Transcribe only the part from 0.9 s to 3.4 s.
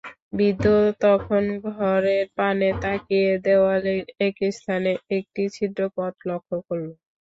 তখন ঘরের পানে তাকিয়ে